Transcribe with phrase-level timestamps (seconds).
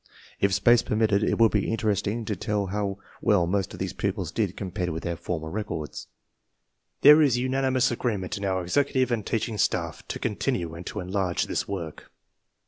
[0.39, 4.31] If space permitted, it would be interesting to tell how well most of these pupils
[4.31, 6.07] did compared with their former records.
[7.01, 11.43] There is unanimous agreement in our executive and teaching staff to continue and to enlarge
[11.43, 12.09] this work.